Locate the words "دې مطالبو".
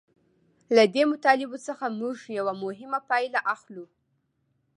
0.93-1.57